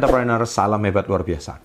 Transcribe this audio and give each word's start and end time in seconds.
entrepreneur, 0.00 0.40
salam 0.48 0.80
hebat 0.88 1.04
luar 1.04 1.20
biasa. 1.20 1.60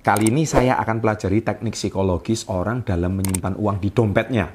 Kali 0.00 0.32
ini 0.32 0.48
saya 0.48 0.80
akan 0.80 0.96
pelajari 1.04 1.44
teknik 1.44 1.76
psikologis 1.76 2.48
orang 2.48 2.80
dalam 2.80 3.20
menyimpan 3.20 3.52
uang 3.60 3.76
di 3.84 3.92
dompetnya. 3.92 4.48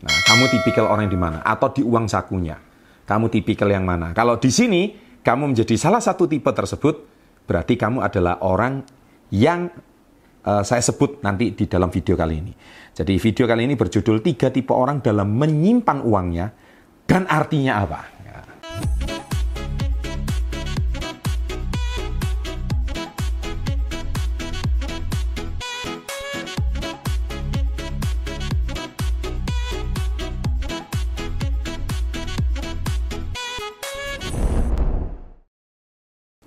Nah, 0.00 0.16
kamu 0.24 0.48
tipikal 0.48 0.88
orang 0.88 1.12
di 1.12 1.18
mana? 1.20 1.44
Atau 1.44 1.76
di 1.76 1.84
uang 1.84 2.08
sakunya? 2.08 2.56
Kamu 3.04 3.28
tipikal 3.28 3.68
yang 3.68 3.84
mana? 3.84 4.16
Kalau 4.16 4.40
di 4.40 4.48
sini 4.48 4.96
kamu 5.20 5.52
menjadi 5.52 5.76
salah 5.76 6.00
satu 6.00 6.24
tipe 6.24 6.48
tersebut, 6.48 7.04
berarti 7.44 7.76
kamu 7.76 8.00
adalah 8.00 8.40
orang 8.40 8.80
yang 9.28 9.68
uh, 10.48 10.64
saya 10.64 10.80
sebut 10.80 11.20
nanti 11.20 11.52
di 11.52 11.68
dalam 11.68 11.92
video 11.92 12.16
kali 12.16 12.40
ini. 12.40 12.52
Jadi 12.96 13.12
video 13.20 13.44
kali 13.44 13.68
ini 13.68 13.76
berjudul 13.76 14.24
tiga 14.24 14.48
tipe 14.48 14.72
orang 14.72 15.04
dalam 15.04 15.36
menyimpan 15.36 16.00
uangnya 16.00 16.48
dan 17.04 17.28
artinya 17.28 17.84
apa. 17.84 18.21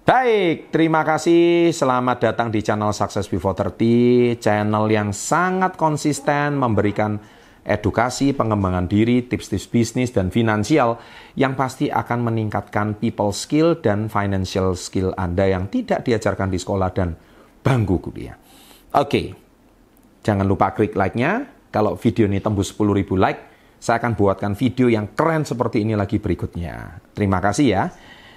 Baik, 0.06 0.70
terima 0.70 1.02
kasih. 1.02 1.74
Selamat 1.74 2.22
datang 2.22 2.54
di 2.54 2.62
channel 2.62 2.94
Success 2.94 3.26
Before 3.26 3.58
30, 3.58 4.38
channel 4.38 4.86
yang 4.86 5.10
sangat 5.10 5.82
konsisten 5.82 6.62
memberikan 6.62 7.18
edukasi, 7.66 8.30
pengembangan 8.38 8.86
diri, 8.86 9.26
tips-tips 9.26 9.66
bisnis 9.66 10.14
dan 10.14 10.30
finansial 10.30 11.02
yang 11.34 11.58
pasti 11.58 11.90
akan 11.90 12.22
meningkatkan 12.22 13.02
people 13.02 13.34
skill 13.34 13.82
dan 13.82 14.06
financial 14.06 14.78
skill 14.78 15.10
Anda 15.18 15.50
yang 15.50 15.74
tidak 15.74 16.06
diajarkan 16.06 16.54
di 16.54 16.62
sekolah 16.62 16.94
dan 16.94 17.18
bangku 17.66 17.98
kuliah. 17.98 18.38
Oke, 18.94 19.34
jangan 20.22 20.46
lupa 20.46 20.78
klik 20.78 20.94
like-nya. 20.94 21.50
Kalau 21.74 21.98
video 21.98 22.30
ini 22.30 22.38
tembus 22.46 22.78
10.000 22.78 23.10
like, 23.18 23.42
saya 23.82 23.98
akan 23.98 24.14
buatkan 24.14 24.54
video 24.54 24.86
yang 24.86 25.18
keren 25.18 25.50
seperti 25.50 25.82
ini 25.82 25.98
lagi 25.98 26.22
berikutnya. 26.22 27.02
Terima 27.18 27.42
kasih 27.42 27.66
ya. 27.74 27.90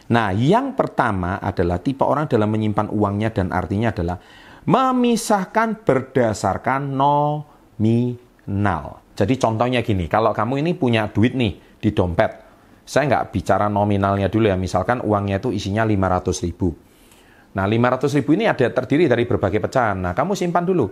Nah, 0.08 0.32
yang 0.32 0.72
pertama 0.72 1.36
adalah 1.36 1.84
tipe 1.84 2.00
orang 2.00 2.24
dalam 2.32 2.48
menyimpan 2.48 2.88
uangnya 2.88 3.28
dan 3.28 3.52
artinya 3.52 3.92
adalah 3.92 4.16
memisahkan 4.64 5.84
berdasarkan 5.84 6.96
nominal. 6.96 8.84
Jadi 9.12 9.34
contohnya 9.36 9.84
gini, 9.84 10.08
kalau 10.08 10.32
kamu 10.32 10.64
ini 10.64 10.72
punya 10.72 11.12
duit 11.12 11.36
nih 11.36 11.60
di 11.76 11.92
dompet, 11.92 12.40
saya 12.88 13.04
nggak 13.04 13.36
bicara 13.36 13.68
nominalnya 13.68 14.32
dulu 14.32 14.48
ya, 14.48 14.56
misalkan 14.56 15.04
uangnya 15.04 15.44
itu 15.44 15.52
isinya 15.52 15.84
500 15.84 16.44
ribu. 16.48 16.72
Nah, 17.52 17.68
500 17.68 18.16
ribu 18.16 18.32
ini 18.32 18.48
ada 18.48 18.64
terdiri 18.64 19.12
dari 19.12 19.28
berbagai 19.28 19.60
pecahan. 19.60 19.96
Nah, 20.00 20.12
kamu 20.16 20.32
simpan 20.32 20.64
dulu. 20.64 20.88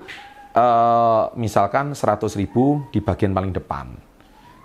Uh, 0.57 1.29
misalkan 1.37 1.93
100 1.93 2.33
ribu 2.41 2.85
di 2.89 3.05
bagian 3.05 3.37
paling 3.37 3.53
depan. 3.53 3.93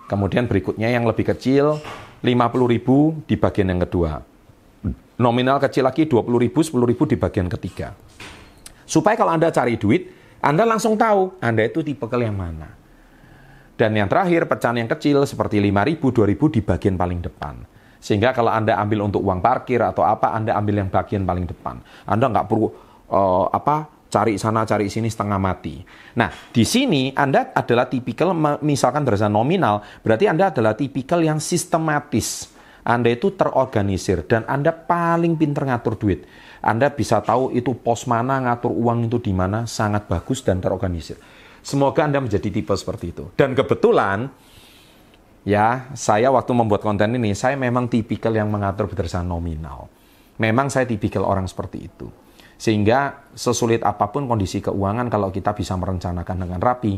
Kemudian 0.08 0.48
berikutnya 0.48 0.88
yang 0.88 1.04
lebih 1.04 1.36
kecil, 1.36 1.80
50 2.24 2.32
ribu 2.68 3.20
di 3.28 3.36
bagian 3.36 3.68
yang 3.72 3.84
kedua 3.84 4.31
nominal 5.20 5.60
kecil 5.60 5.84
lagi 5.84 6.08
20 6.08 6.24
ribu, 6.38 6.60
10 6.64 6.88
ribu 6.88 7.04
di 7.04 7.16
bagian 7.18 7.48
ketiga. 7.50 7.92
Supaya 8.86 9.16
kalau 9.16 9.32
Anda 9.32 9.48
cari 9.48 9.80
duit, 9.80 10.12
Anda 10.44 10.68
langsung 10.68 10.96
tahu 10.96 11.40
Anda 11.40 11.68
itu 11.68 11.80
tipe 11.84 12.04
yang 12.16 12.36
mana. 12.36 12.68
Dan 13.72 13.96
yang 13.96 14.06
terakhir, 14.06 14.46
pecahan 14.46 14.78
yang 14.78 14.90
kecil 14.90 15.24
seperti 15.24 15.58
5 15.58 15.88
ribu, 15.88 16.12
2 16.12 16.28
ribu 16.28 16.46
di 16.52 16.60
bagian 16.60 16.94
paling 16.94 17.24
depan. 17.24 17.56
Sehingga 18.02 18.34
kalau 18.36 18.52
Anda 18.52 18.76
ambil 18.76 19.06
untuk 19.08 19.24
uang 19.24 19.40
parkir 19.40 19.80
atau 19.80 20.04
apa, 20.04 20.34
Anda 20.34 20.58
ambil 20.58 20.84
yang 20.84 20.90
bagian 20.92 21.24
paling 21.24 21.46
depan. 21.48 21.80
Anda 22.04 22.28
nggak 22.28 22.46
perlu 22.50 22.68
uh, 23.08 23.46
apa 23.48 24.02
cari 24.12 24.36
sana 24.36 24.68
cari 24.68 24.92
sini 24.92 25.08
setengah 25.08 25.40
mati. 25.40 25.80
Nah, 26.20 26.28
di 26.52 26.68
sini 26.68 27.16
Anda 27.16 27.56
adalah 27.56 27.88
tipikal 27.88 28.36
misalkan 28.60 29.08
berdasarkan 29.08 29.32
nominal, 29.32 29.80
berarti 30.04 30.28
Anda 30.28 30.52
adalah 30.52 30.76
tipikal 30.76 31.24
yang 31.24 31.40
sistematis. 31.40 32.51
Anda 32.82 33.14
itu 33.14 33.30
terorganisir 33.34 34.26
dan 34.26 34.42
Anda 34.50 34.74
paling 34.74 35.38
pinter 35.38 35.62
ngatur 35.66 35.94
duit. 35.94 36.26
Anda 36.62 36.90
bisa 36.90 37.22
tahu 37.22 37.54
itu 37.54 37.74
pos 37.74 38.06
mana, 38.06 38.38
ngatur 38.42 38.70
uang 38.70 39.10
itu 39.10 39.18
di 39.18 39.34
mana, 39.34 39.66
sangat 39.66 40.06
bagus 40.06 40.42
dan 40.42 40.62
terorganisir. 40.62 41.18
Semoga 41.62 42.06
Anda 42.06 42.18
menjadi 42.18 42.50
tipe 42.50 42.74
seperti 42.74 43.14
itu. 43.14 43.30
Dan 43.38 43.54
kebetulan, 43.54 44.30
ya, 45.46 45.90
saya 45.94 46.30
waktu 46.34 46.52
membuat 46.54 46.82
konten 46.82 47.14
ini, 47.14 47.34
saya 47.38 47.54
memang 47.54 47.86
tipikal 47.86 48.34
yang 48.34 48.50
mengatur 48.50 48.90
berdasarkan 48.90 49.30
nominal. 49.30 49.86
Memang 50.42 50.70
saya 50.70 50.86
tipikal 50.86 51.22
orang 51.22 51.46
seperti 51.46 51.86
itu. 51.86 52.10
Sehingga 52.58 53.30
sesulit 53.34 53.82
apa 53.82 54.10
pun 54.10 54.26
kondisi 54.26 54.62
keuangan, 54.62 55.06
kalau 55.10 55.30
kita 55.34 55.54
bisa 55.54 55.74
merencanakan 55.78 56.46
dengan 56.46 56.58
rapi, 56.62 56.94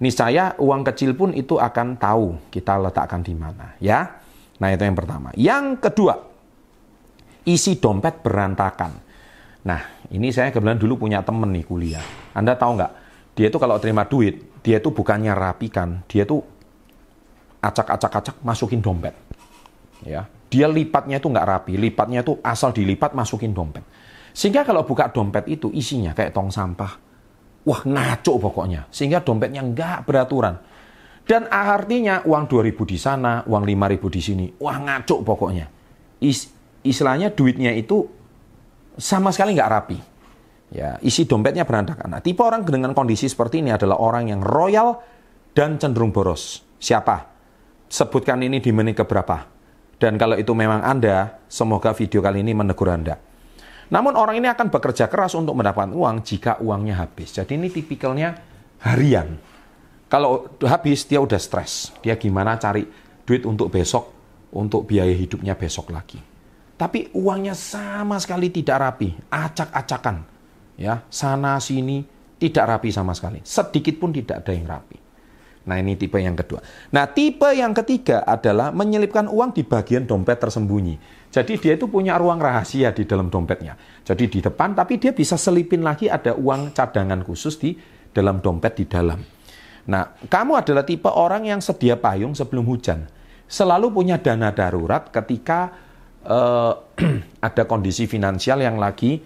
niscaya 0.00 0.56
uang 0.56 0.84
kecil 0.92 1.12
pun 1.12 1.32
itu 1.32 1.60
akan 1.60 1.96
tahu 2.00 2.52
kita 2.52 2.76
letakkan 2.88 3.20
di 3.20 3.36
mana. 3.36 3.76
Ya, 3.80 4.20
Nah 4.58 4.68
itu 4.74 4.82
yang 4.82 4.98
pertama. 4.98 5.28
Yang 5.38 5.66
kedua, 5.82 6.14
isi 7.46 7.78
dompet 7.78 8.20
berantakan. 8.22 8.92
Nah 9.66 9.80
ini 10.10 10.30
saya 10.30 10.50
kebetulan 10.50 10.78
dulu 10.78 11.08
punya 11.08 11.22
temen 11.22 11.50
nih 11.54 11.64
kuliah. 11.66 12.04
Anda 12.34 12.58
tahu 12.58 12.78
nggak? 12.78 12.92
Dia 13.38 13.46
itu 13.50 13.58
kalau 13.62 13.78
terima 13.78 14.02
duit, 14.06 14.58
dia 14.66 14.82
itu 14.82 14.90
bukannya 14.90 15.30
rapikan, 15.30 16.02
dia 16.10 16.26
itu 16.26 16.42
acak-acak-acak 17.62 18.42
masukin 18.42 18.82
dompet. 18.82 19.14
Ya, 20.02 20.30
dia 20.50 20.66
lipatnya 20.70 21.18
itu 21.18 21.26
nggak 21.30 21.46
rapi, 21.46 21.74
lipatnya 21.78 22.22
itu 22.22 22.38
asal 22.42 22.74
dilipat 22.74 23.14
masukin 23.14 23.54
dompet. 23.54 23.82
Sehingga 24.34 24.62
kalau 24.62 24.86
buka 24.86 25.10
dompet 25.10 25.50
itu 25.50 25.70
isinya 25.74 26.14
kayak 26.14 26.30
tong 26.30 26.50
sampah. 26.50 26.98
Wah 27.66 27.80
ngaco 27.82 28.38
pokoknya. 28.38 28.86
Sehingga 28.88 29.20
dompetnya 29.20 29.66
nggak 29.66 30.06
beraturan. 30.06 30.54
Dan 31.28 31.44
artinya 31.52 32.24
uang 32.24 32.48
2000 32.48 32.88
di 32.88 32.96
sana, 32.96 33.44
uang 33.44 33.68
5000 33.68 34.08
di 34.08 34.20
sini. 34.24 34.46
Wah 34.64 34.80
ngaco 34.80 35.20
pokoknya. 35.20 35.68
Is, 36.24 36.48
istilahnya 36.80 37.36
duitnya 37.36 37.76
itu 37.76 38.08
sama 38.96 39.28
sekali 39.28 39.52
nggak 39.52 39.70
rapi. 39.70 39.98
Ya, 40.72 40.96
isi 41.04 41.28
dompetnya 41.28 41.68
berantakan. 41.68 42.16
Nah, 42.16 42.20
tipe 42.24 42.40
orang 42.40 42.64
dengan 42.64 42.96
kondisi 42.96 43.28
seperti 43.28 43.60
ini 43.60 43.72
adalah 43.72 44.00
orang 44.00 44.32
yang 44.32 44.40
royal 44.40 45.00
dan 45.52 45.76
cenderung 45.76 46.16
boros. 46.16 46.64
Siapa? 46.80 47.28
Sebutkan 47.88 48.40
ini 48.40 48.60
di 48.64 48.72
menit 48.72 48.96
keberapa. 48.96 49.48
Dan 50.00 50.16
kalau 50.16 50.36
itu 50.36 50.52
memang 50.56 50.80
Anda, 50.80 51.44
semoga 51.48 51.92
video 51.92 52.24
kali 52.24 52.40
ini 52.40 52.56
menegur 52.56 52.88
Anda. 52.88 53.16
Namun 53.88 54.16
orang 54.16 54.36
ini 54.36 54.48
akan 54.48 54.68
bekerja 54.68 55.08
keras 55.08 55.32
untuk 55.32 55.56
mendapatkan 55.56 55.92
uang 55.96 56.20
jika 56.20 56.60
uangnya 56.60 57.00
habis. 57.00 57.32
Jadi 57.36 57.56
ini 57.56 57.72
tipikalnya 57.72 58.36
harian. 58.84 59.40
Kalau 60.08 60.48
habis 60.64 61.04
dia 61.04 61.20
udah 61.20 61.36
stres. 61.36 61.92
Dia 62.00 62.16
gimana 62.16 62.56
cari 62.56 62.88
duit 63.28 63.44
untuk 63.44 63.68
besok, 63.68 64.08
untuk 64.56 64.88
biaya 64.88 65.12
hidupnya 65.12 65.52
besok 65.52 65.92
lagi. 65.92 66.16
Tapi 66.78 67.12
uangnya 67.12 67.52
sama 67.52 68.16
sekali 68.16 68.48
tidak 68.48 68.76
rapi, 68.80 69.12
acak-acakan. 69.28 70.24
Ya, 70.78 71.04
sana 71.12 71.60
sini 71.60 72.06
tidak 72.40 72.64
rapi 72.64 72.88
sama 72.88 73.12
sekali. 73.12 73.44
Sedikit 73.44 73.98
pun 74.00 74.14
tidak 74.14 74.46
ada 74.46 74.52
yang 74.54 74.64
rapi. 74.64 74.96
Nah, 75.68 75.76
ini 75.76 76.00
tipe 76.00 76.16
yang 76.16 76.32
kedua. 76.32 76.64
Nah, 76.96 77.04
tipe 77.12 77.52
yang 77.52 77.76
ketiga 77.76 78.24
adalah 78.24 78.72
menyelipkan 78.72 79.28
uang 79.28 79.52
di 79.52 79.68
bagian 79.68 80.08
dompet 80.08 80.40
tersembunyi. 80.40 80.96
Jadi 81.28 81.60
dia 81.60 81.76
itu 81.76 81.92
punya 81.92 82.16
ruang 82.16 82.40
rahasia 82.40 82.96
di 82.96 83.04
dalam 83.04 83.28
dompetnya. 83.28 83.76
Jadi 84.00 84.32
di 84.32 84.40
depan, 84.40 84.72
tapi 84.72 84.96
dia 84.96 85.12
bisa 85.12 85.36
selipin 85.36 85.84
lagi 85.84 86.08
ada 86.08 86.32
uang 86.32 86.72
cadangan 86.72 87.20
khusus 87.20 87.60
di 87.60 87.76
dalam 88.16 88.40
dompet 88.40 88.80
di 88.80 88.84
dalam. 88.88 89.20
Nah, 89.88 90.12
kamu 90.28 90.60
adalah 90.60 90.84
tipe 90.84 91.08
orang 91.08 91.48
yang 91.48 91.64
sedia 91.64 91.96
payung 91.96 92.36
sebelum 92.36 92.68
hujan. 92.68 93.08
Selalu 93.48 93.88
punya 93.88 94.20
dana 94.20 94.52
darurat 94.52 95.08
ketika 95.08 95.72
uh, 96.28 96.76
ada 97.48 97.64
kondisi 97.64 98.04
finansial 98.04 98.60
yang 98.60 98.76
lagi 98.76 99.16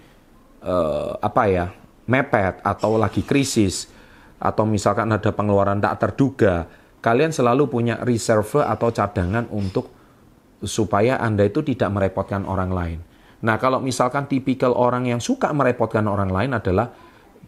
uh, 0.63 1.19
apa 1.19 1.43
ya 1.51 1.65
mepet 2.07 2.63
atau 2.63 2.95
lagi 2.95 3.27
krisis 3.27 3.91
atau 4.39 4.63
misalkan 4.63 5.11
ada 5.11 5.35
pengeluaran 5.35 5.83
tak 5.83 5.99
terduga, 5.99 6.67
kalian 7.03 7.35
selalu 7.35 7.67
punya 7.67 7.99
reserve 8.03 8.63
atau 8.63 8.91
cadangan 8.91 9.47
untuk 9.51 9.91
supaya 10.63 11.19
Anda 11.19 11.47
itu 11.47 11.59
tidak 11.59 11.91
merepotkan 11.91 12.47
orang 12.47 12.71
lain. 12.71 12.99
Nah, 13.43 13.59
kalau 13.59 13.83
misalkan 13.83 14.31
tipikal 14.31 14.71
orang 14.71 15.11
yang 15.11 15.19
suka 15.19 15.51
merepotkan 15.51 16.07
orang 16.07 16.31
lain 16.31 16.55
adalah 16.55 16.95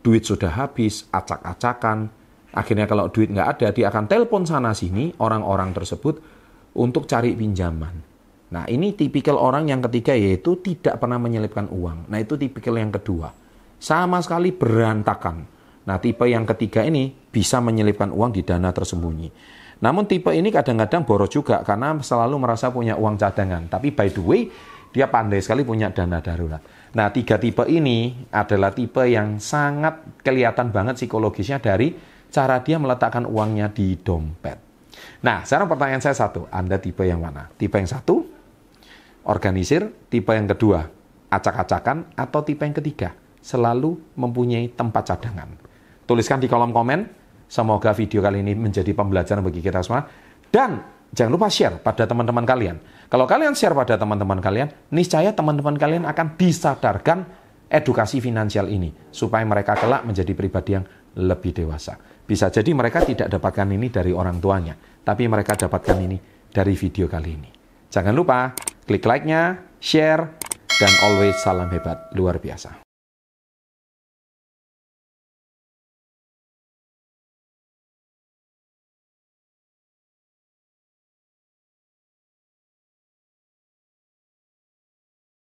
duit 0.04 0.28
sudah 0.28 0.51
habis, 0.51 1.07
acak-acakan, 1.16 2.12
Akhirnya 2.56 2.88
kalau 2.88 3.12
duit 3.12 3.28
nggak 3.28 3.60
ada, 3.60 3.68
dia 3.75 3.92
akan 3.92 4.07
telepon 4.07 4.48
sana 4.48 4.72
sini 4.72 5.12
orang-orang 5.19 5.75
tersebut 5.75 6.24
untuk 6.80 7.04
cari 7.04 7.36
pinjaman. 7.36 8.16
Nah 8.56 8.63
ini 8.72 8.96
tipikal 8.96 9.36
orang 9.36 9.68
yang 9.68 9.84
ketiga 9.84 10.16
yaitu 10.16 10.63
tidak 10.63 11.04
pernah 11.04 11.19
menyelipkan 11.19 11.68
uang. 11.68 12.07
Nah 12.07 12.18
itu 12.18 12.40
tipikal 12.40 12.80
yang 12.80 12.96
kedua. 12.96 13.36
Sama 13.75 14.24
sekali 14.24 14.56
berantakan. 14.56 15.44
Nah 15.84 15.98
tipe 16.00 16.24
yang 16.31 16.48
ketiga 16.48 16.88
ini 16.88 17.12
bisa 17.12 17.60
menyelipkan 17.60 18.16
uang 18.16 18.31
di 18.31 18.48
dana 18.48 18.72
tersembunyi. 18.72 19.30
Namun 19.84 20.08
tipe 20.08 20.31
ini 20.31 20.48
kadang-kadang 20.48 21.04
boros 21.04 21.28
juga 21.36 21.60
karena 21.60 22.00
selalu 22.00 22.40
merasa 22.40 22.72
punya 22.72 22.96
uang 22.96 23.19
cadangan. 23.19 23.68
Tapi 23.68 23.92
by 23.92 24.08
the 24.16 24.24
way, 24.24 24.42
Dia 24.96 25.12
pandai 25.12 25.44
sekali 25.44 25.68
punya 25.68 25.92
dana 25.92 26.24
darurat. 26.24 26.63
Nah, 26.96 27.12
tiga 27.12 27.36
tipe 27.36 27.68
ini 27.68 28.16
adalah 28.31 28.72
tipe 28.72 29.04
yang 29.04 29.44
sangat 29.44 30.24
kelihatan 30.24 30.72
banget 30.72 30.96
psikologisnya 30.96 31.60
dari 31.60 31.92
cara 32.30 32.62
dia 32.62 32.77
meletakkan 32.77 33.25
uangnya 33.25 33.72
di 33.72 33.98
dompet. 34.00 34.57
Nah, 35.22 35.44
sekarang 35.44 35.68
pertanyaan 35.69 36.04
saya 36.04 36.16
satu, 36.16 36.48
Anda 36.54 36.77
tipe 36.77 37.04
yang 37.04 37.22
mana? 37.22 37.50
Tipe 37.57 37.75
yang 37.75 37.89
satu, 37.89 38.25
organisir, 39.25 39.89
tipe 40.07 40.31
yang 40.31 40.45
kedua, 40.45 40.86
acak-acakan, 41.30 42.16
atau 42.16 42.39
tipe 42.45 42.63
yang 42.63 42.75
ketiga, 42.77 43.18
selalu 43.42 43.98
mempunyai 44.16 44.72
tempat 44.72 45.16
cadangan. 45.16 45.50
Tuliskan 46.06 46.38
di 46.38 46.48
kolom 46.48 46.69
komen, 46.69 47.10
semoga 47.50 47.92
video 47.98 48.22
kali 48.22 48.45
ini 48.45 48.54
menjadi 48.54 48.94
pembelajaran 48.94 49.42
bagi 49.42 49.62
kita 49.62 49.81
semua. 49.81 50.06
Dan 50.50 50.95
Jangan 51.16 51.31
lupa 51.31 51.48
share 51.48 51.80
pada 51.80 52.04
teman-teman 52.04 52.44
kalian. 52.44 52.75
Kalau 53.07 53.24
kalian 53.24 53.56
share 53.56 53.72
pada 53.72 53.95
teman-teman 53.95 54.44
kalian, 54.44 54.68
niscaya 54.92 55.31
teman-teman 55.31 55.80
kalian 55.80 56.04
akan 56.04 56.36
disadarkan 56.36 57.24
edukasi 57.72 58.19
finansial 58.19 58.68
ini 58.68 58.92
supaya 59.16 59.48
mereka 59.48 59.80
kelak 59.80 60.04
menjadi 60.04 60.36
pribadi 60.36 60.75
yang 60.75 60.83
lebih 61.19 61.56
dewasa. 61.56 61.97
Bisa 62.25 62.50
jadi 62.50 62.73
mereka 62.73 63.06
tidak 63.06 63.29
dapatkan 63.29 63.67
ini 63.69 63.88
dari 63.94 64.12
orang 64.12 64.41
tuanya, 64.41 64.75
tapi 64.77 65.29
mereka 65.29 65.56
dapatkan 65.56 65.97
ini 66.01 66.17
dari 66.50 66.73
video 66.73 67.06
kali 67.06 67.29
ini. 67.31 67.50
Jangan 67.91 68.13
lupa 68.13 68.51
klik 68.83 69.06
like-nya, 69.06 69.75
share, 69.79 70.35
dan 70.75 70.91
always 71.06 71.39
salam 71.39 71.71
hebat 71.71 72.12
luar 72.17 72.41
biasa. 72.41 72.85